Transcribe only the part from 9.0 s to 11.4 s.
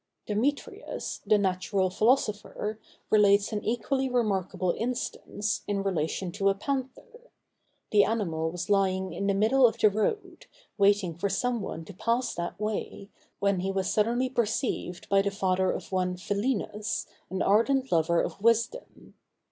in the middle of the road, waiting for